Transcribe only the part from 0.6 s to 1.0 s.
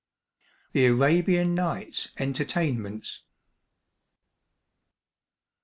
"The